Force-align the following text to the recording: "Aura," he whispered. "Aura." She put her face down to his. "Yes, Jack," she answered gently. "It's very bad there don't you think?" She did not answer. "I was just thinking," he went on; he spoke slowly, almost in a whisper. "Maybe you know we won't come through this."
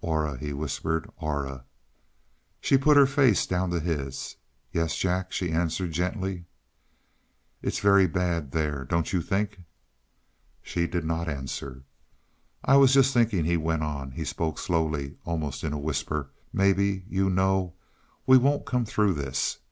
"Aura," 0.00 0.38
he 0.38 0.52
whispered. 0.52 1.10
"Aura." 1.16 1.64
She 2.60 2.78
put 2.78 2.96
her 2.96 3.04
face 3.04 3.48
down 3.48 3.70
to 3.70 3.80
his. 3.80 4.36
"Yes, 4.72 4.96
Jack," 4.96 5.32
she 5.32 5.50
answered 5.50 5.90
gently. 5.90 6.44
"It's 7.62 7.80
very 7.80 8.06
bad 8.06 8.52
there 8.52 8.84
don't 8.84 9.12
you 9.12 9.20
think?" 9.20 9.62
She 10.62 10.86
did 10.86 11.04
not 11.04 11.28
answer. 11.28 11.82
"I 12.64 12.76
was 12.76 12.94
just 12.94 13.12
thinking," 13.12 13.44
he 13.44 13.56
went 13.56 13.82
on; 13.82 14.12
he 14.12 14.24
spoke 14.24 14.60
slowly, 14.60 15.16
almost 15.24 15.64
in 15.64 15.72
a 15.72 15.78
whisper. 15.80 16.30
"Maybe 16.52 17.02
you 17.08 17.28
know 17.28 17.74
we 18.24 18.38
won't 18.38 18.64
come 18.64 18.84
through 18.84 19.14
this." 19.14 19.58